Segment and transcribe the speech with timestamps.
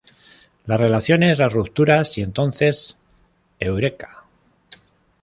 [0.65, 2.17] Las relaciones, las rupturas…
[2.17, 2.97] y entonces
[3.59, 4.25] ¡eureka!